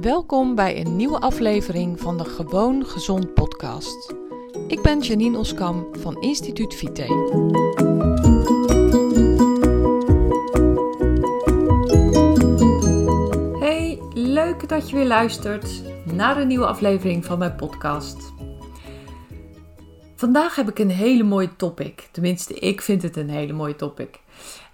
[0.00, 4.14] Welkom bij een nieuwe aflevering van de Gewoon Gezond podcast.
[4.68, 7.02] Ik ben Janine Oskam van Instituut Vite.
[13.58, 18.32] Hey, leuk dat je weer luistert naar een nieuwe aflevering van mijn podcast.
[20.14, 22.08] Vandaag heb ik een hele mooie topic.
[22.12, 24.20] Tenminste, ik vind het een hele mooie topic.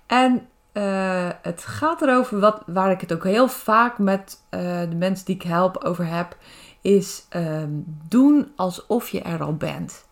[0.07, 4.97] En uh, het gaat erover, wat, waar ik het ook heel vaak met uh, de
[4.97, 6.37] mensen die ik help over heb,
[6.81, 10.05] is um, doen alsof je er al bent.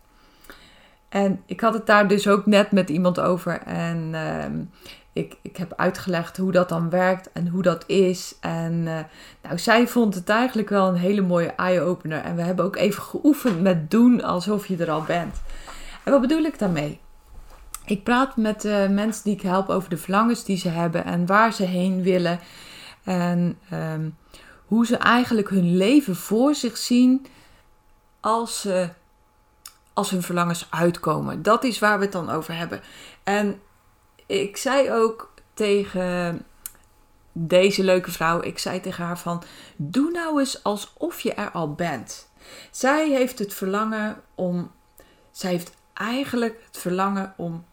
[1.08, 4.70] En ik had het daar dus ook net met iemand over en um,
[5.12, 8.34] ik, ik heb uitgelegd hoe dat dan werkt en hoe dat is.
[8.40, 8.98] En uh,
[9.42, 12.22] nou, zij vond het eigenlijk wel een hele mooie eye-opener.
[12.22, 15.42] En we hebben ook even geoefend met doen alsof je er al bent.
[16.04, 17.00] En wat bedoel ik daarmee?
[17.90, 21.26] Ik praat met uh, mensen die ik help over de verlangens die ze hebben en
[21.26, 22.40] waar ze heen willen.
[23.04, 24.16] En um,
[24.66, 27.26] hoe ze eigenlijk hun leven voor zich zien
[28.20, 28.88] als, ze,
[29.92, 31.42] als hun verlangens uitkomen.
[31.42, 32.80] Dat is waar we het dan over hebben.
[33.22, 33.60] En
[34.26, 36.42] ik zei ook tegen
[37.32, 39.42] deze leuke vrouw, ik zei tegen haar van,
[39.76, 42.28] doe nou eens alsof je er al bent.
[42.70, 44.70] Zij heeft het verlangen om,
[45.30, 47.64] zij heeft eigenlijk het verlangen om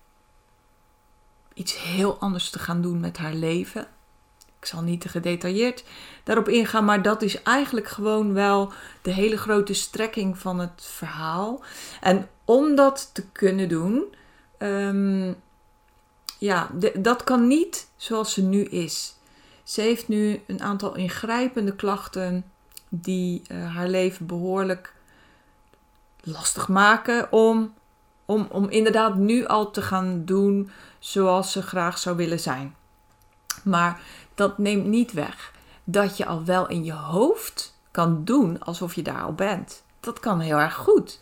[1.58, 3.88] iets heel anders te gaan doen met haar leven.
[4.60, 5.84] Ik zal niet te gedetailleerd
[6.24, 11.64] daarop ingaan, maar dat is eigenlijk gewoon wel de hele grote strekking van het verhaal.
[12.02, 14.04] En om dat te kunnen doen,
[14.60, 15.36] um,
[16.38, 19.16] ja, dat kan niet zoals ze nu is.
[19.64, 22.46] Ze heeft nu een aantal ingrijpende klachten
[22.90, 24.94] die uh, haar leven behoorlijk
[26.24, 27.74] lastig maken om,
[28.26, 30.70] om, om inderdaad nu al te gaan doen
[31.08, 32.76] zoals ze graag zou willen zijn.
[33.64, 34.00] Maar
[34.36, 39.02] dat neemt niet weg dat je al wel in je hoofd kan doen alsof je
[39.02, 39.84] daar al bent.
[40.00, 41.20] Dat kan heel erg goed.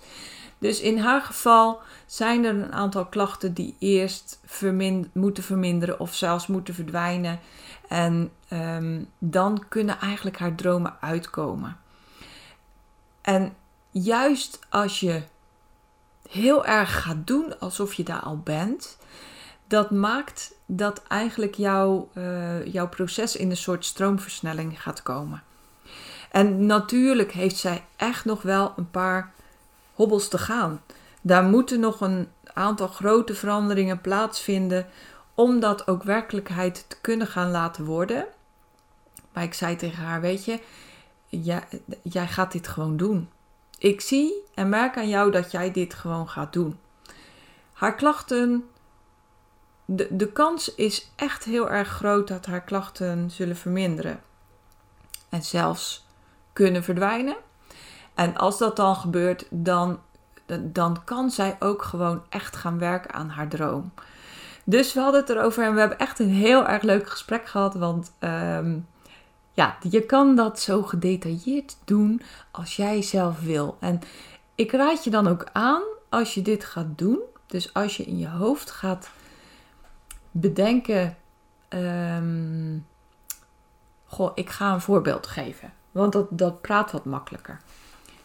[0.57, 4.39] Dus in haar geval zijn er een aantal klachten die eerst
[5.13, 7.39] moeten verminderen of zelfs moeten verdwijnen.
[7.87, 11.77] En um, dan kunnen eigenlijk haar dromen uitkomen.
[13.21, 13.55] En
[13.91, 15.23] juist als je
[16.29, 18.97] heel erg gaat doen alsof je daar al bent,
[19.67, 25.43] dat maakt dat eigenlijk jouw, uh, jouw proces in een soort stroomversnelling gaat komen.
[26.31, 29.31] En natuurlijk heeft zij echt nog wel een paar
[29.93, 30.81] hobbels te gaan.
[31.21, 34.87] Daar moeten nog een aantal grote veranderingen plaatsvinden
[35.33, 38.25] om dat ook werkelijkheid te kunnen gaan laten worden.
[39.33, 40.59] Maar ik zei tegen haar: Weet je,
[41.27, 41.63] jij,
[42.01, 43.29] jij gaat dit gewoon doen.
[43.77, 46.79] Ik zie en merk aan jou dat jij dit gewoon gaat doen.
[47.73, 48.69] Haar klachten
[49.85, 54.21] de, de kans is echt heel erg groot dat haar klachten zullen verminderen.
[55.29, 56.05] En zelfs
[56.53, 57.35] kunnen verdwijnen.
[58.13, 59.99] En als dat dan gebeurt, dan,
[60.61, 63.91] dan kan zij ook gewoon echt gaan werken aan haar droom.
[64.63, 67.73] Dus we hadden het erover en we hebben echt een heel erg leuk gesprek gehad.
[67.73, 68.87] Want um,
[69.53, 72.21] ja, je kan dat zo gedetailleerd doen
[72.51, 73.77] als jij zelf wil.
[73.79, 74.01] En
[74.55, 77.19] ik raad je dan ook aan als je dit gaat doen.
[77.47, 79.09] Dus als je in je hoofd gaat
[80.37, 81.17] bedenken.
[81.69, 82.87] Um,
[84.05, 85.73] goh, ik ga een voorbeeld geven.
[85.91, 87.61] Want dat, dat praat wat makkelijker.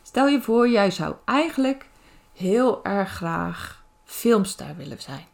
[0.02, 1.88] Stel je voor, jij zou eigenlijk
[2.32, 5.24] heel erg graag filmster willen zijn.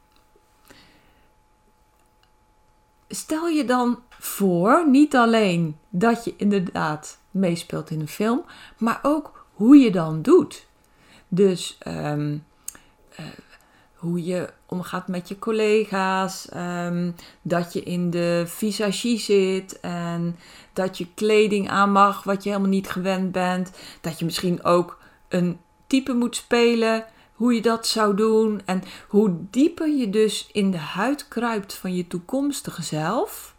[3.09, 8.45] Stel je dan voor, niet alleen dat je inderdaad meespeelt in een film,
[8.79, 10.67] maar ook hoe je dan doet.
[11.29, 12.45] Dus um,
[13.21, 13.27] uh,
[13.97, 20.37] hoe je omgaat met je collega's, um, dat je in de visagie zit en
[20.73, 23.71] dat je kleding aan mag wat je helemaal niet gewend bent,
[24.01, 24.99] dat je misschien ook
[25.29, 30.71] een type moet spelen, hoe je dat zou doen en hoe dieper je dus in
[30.71, 33.55] de huid kruipt van je toekomstige zelf,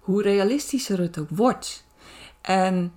[0.00, 1.84] hoe realistischer het ook wordt.
[2.40, 2.92] En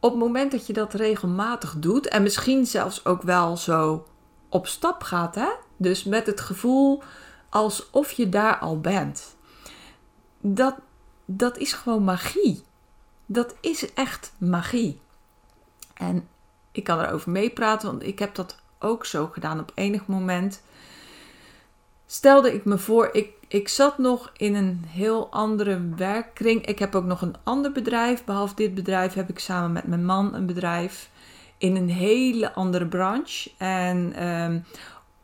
[0.00, 4.06] op het moment dat je dat regelmatig doet en misschien zelfs ook wel zo
[4.48, 5.48] op stap gaat, hè?
[5.78, 7.02] Dus met het gevoel
[7.48, 9.36] alsof je daar al bent.
[10.40, 10.74] Dat,
[11.24, 12.62] dat is gewoon magie.
[13.26, 15.00] Dat is echt magie.
[15.94, 16.28] En
[16.72, 20.62] ik kan erover meepraten, want ik heb dat ook zo gedaan op enig moment.
[22.06, 26.66] Stelde ik me voor, ik, ik zat nog in een heel andere werkkring.
[26.66, 28.24] Ik heb ook nog een ander bedrijf.
[28.24, 31.10] Behalve dit bedrijf heb ik samen met mijn man een bedrijf
[31.58, 33.50] in een hele andere branche.
[33.56, 34.64] En um,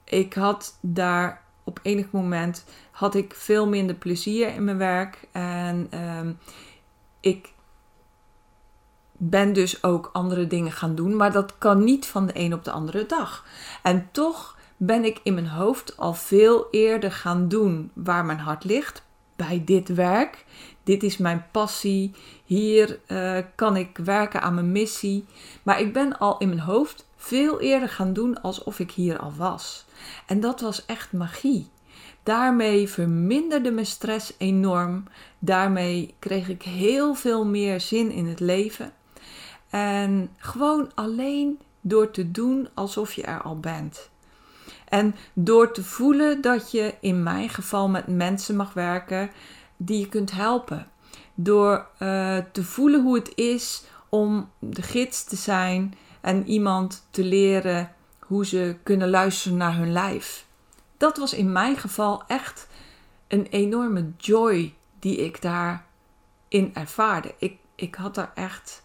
[0.04, 5.28] ik had daar op enig moment had ik veel minder plezier in mijn werk.
[5.32, 6.38] En um,
[7.20, 7.52] ik
[9.12, 12.64] ben dus ook andere dingen gaan doen, maar dat kan niet van de een op
[12.64, 13.44] de andere dag.
[13.82, 18.64] En toch ben ik in mijn hoofd al veel eerder gaan doen waar mijn hart
[18.64, 19.02] ligt,
[19.36, 20.44] bij dit werk.
[20.82, 22.14] Dit is mijn passie.
[22.44, 25.24] Hier uh, kan ik werken aan mijn missie.
[25.62, 29.32] Maar ik ben al in mijn hoofd veel eerder gaan doen alsof ik hier al
[29.36, 29.83] was.
[30.26, 31.68] En dat was echt magie.
[32.22, 35.04] Daarmee verminderde mijn stress enorm.
[35.38, 38.92] Daarmee kreeg ik heel veel meer zin in het leven.
[39.70, 44.10] En gewoon alleen door te doen alsof je er al bent.
[44.88, 49.30] En door te voelen dat je in mijn geval met mensen mag werken
[49.76, 50.88] die je kunt helpen.
[51.34, 57.24] Door uh, te voelen hoe het is om de gids te zijn en iemand te
[57.24, 57.92] leren
[58.34, 60.46] hoe ze kunnen luisteren naar hun lijf.
[60.96, 62.66] Dat was in mijn geval echt
[63.28, 67.34] een enorme joy die ik daarin ervaarde.
[67.38, 68.82] Ik, ik had daar echt.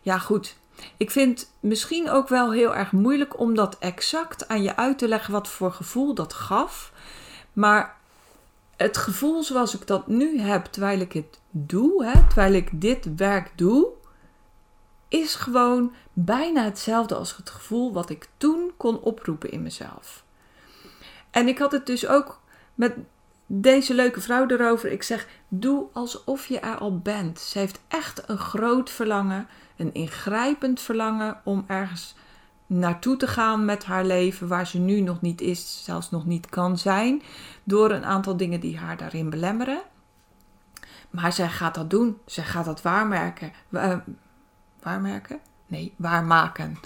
[0.00, 0.56] Ja, goed.
[0.96, 5.08] Ik vind misschien ook wel heel erg moeilijk om dat exact aan je uit te
[5.08, 6.92] leggen wat voor gevoel dat gaf.
[7.52, 7.96] Maar
[8.76, 13.16] het gevoel zoals ik dat nu heb terwijl ik het doe, hè, terwijl ik dit
[13.16, 13.86] werk doe,
[15.12, 20.24] is gewoon bijna hetzelfde als het gevoel wat ik toen kon oproepen in mezelf.
[21.30, 22.40] En ik had het dus ook
[22.74, 22.94] met
[23.46, 24.92] deze leuke vrouw erover.
[24.92, 27.40] Ik zeg: doe alsof je er al bent.
[27.40, 32.14] Ze heeft echt een groot verlangen, een ingrijpend verlangen om ergens
[32.66, 36.48] naartoe te gaan met haar leven waar ze nu nog niet is, zelfs nog niet
[36.48, 37.22] kan zijn,
[37.64, 39.82] door een aantal dingen die haar daarin belemmeren.
[41.10, 42.18] Maar zij gaat dat doen.
[42.26, 43.52] Zij gaat dat waarmerken.
[44.82, 45.40] Waarmerken?
[45.66, 46.78] Nee, waarmaken.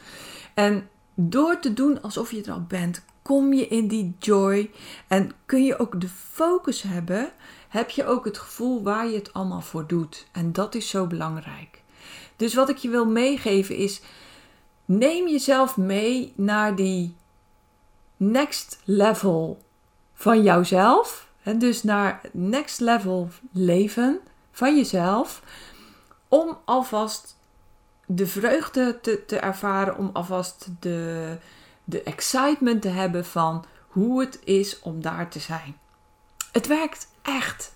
[0.54, 4.70] En door te doen alsof je er al bent, kom je in die joy
[5.06, 7.30] en kun je ook de focus hebben.
[7.68, 10.26] Heb je ook het gevoel waar je het allemaal voor doet.
[10.32, 11.82] En dat is zo belangrijk.
[12.36, 14.00] Dus wat ik je wil meegeven is:
[14.84, 17.14] neem jezelf mee naar die
[18.16, 19.62] next level
[20.14, 21.28] van jouzelf.
[21.42, 24.20] En dus naar next level leven
[24.50, 25.42] van jezelf.
[26.28, 27.35] Om alvast
[28.06, 31.36] de vreugde te, te ervaren, om alvast de,
[31.84, 35.76] de excitement te hebben van hoe het is om daar te zijn.
[36.52, 37.74] Het werkt echt.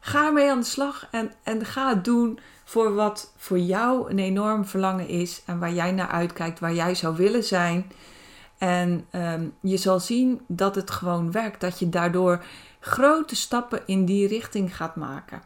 [0.00, 4.18] Ga ermee aan de slag en, en ga het doen voor wat voor jou een
[4.18, 7.92] enorm verlangen is en waar jij naar uitkijkt, waar jij zou willen zijn.
[8.58, 12.44] En um, je zal zien dat het gewoon werkt, dat je daardoor
[12.80, 15.42] grote stappen in die richting gaat maken.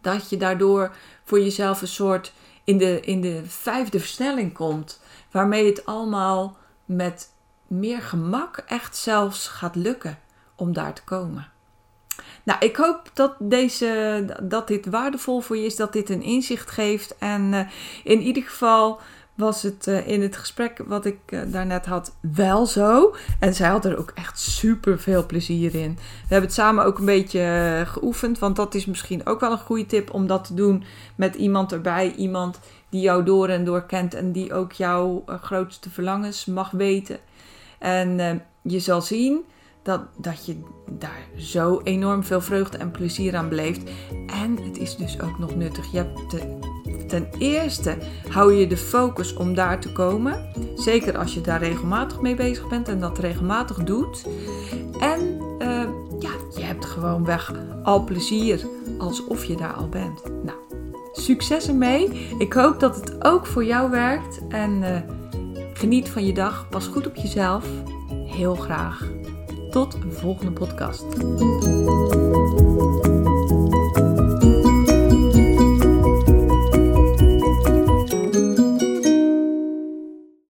[0.00, 0.94] Dat je daardoor
[1.24, 2.32] voor jezelf een soort
[2.66, 7.32] in de, in de vijfde versnelling komt, waarmee het allemaal met
[7.66, 10.18] meer gemak echt zelfs gaat lukken
[10.54, 11.48] om daar te komen.
[12.42, 16.70] Nou, ik hoop dat, deze, dat dit waardevol voor je is, dat dit een inzicht
[16.70, 17.16] geeft.
[17.18, 17.60] En uh,
[18.04, 19.00] in ieder geval
[19.36, 23.14] was het uh, in het gesprek wat ik uh, daarnet had wel zo.
[23.40, 25.94] En zij had er ook echt super veel plezier in.
[25.94, 29.58] We hebben het samen ook een beetje geoefend, want dat is misschien ook wel een
[29.58, 30.84] goede tip om dat te doen
[31.14, 32.14] met iemand erbij.
[32.14, 37.18] Iemand die jou door en door kent en die ook jouw grootste verlangens mag weten.
[37.78, 39.44] En je zal zien
[39.82, 40.56] dat, dat je
[40.90, 43.90] daar zo enorm veel vreugde en plezier aan beleeft.
[44.26, 45.92] En het is dus ook nog nuttig.
[45.92, 46.36] Je hebt
[47.06, 47.96] ten eerste
[48.28, 50.50] hou je de focus om daar te komen.
[50.74, 54.26] Zeker als je daar regelmatig mee bezig bent en dat regelmatig doet.
[55.00, 55.20] En
[55.58, 55.68] uh,
[56.18, 58.66] ja, je hebt gewoon weg al plezier
[58.98, 60.22] alsof je daar al bent.
[60.44, 60.58] Nou,
[61.12, 62.28] succes ermee.
[62.38, 64.40] Ik hoop dat het ook voor jou werkt.
[64.48, 64.96] En uh,
[65.72, 66.68] geniet van je dag.
[66.68, 67.66] Pas goed op jezelf.
[68.26, 69.08] Heel graag
[69.70, 71.04] tot een volgende podcast.